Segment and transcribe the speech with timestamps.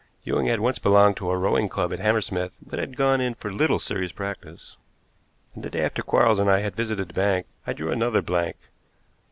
[0.25, 3.53] Ewing had once belonged to a rowing club at Hammersmith, but had gone in for
[3.53, 4.75] little serious practice.
[5.53, 8.55] And the day after Quarles and I had visited the bank I drew another blank.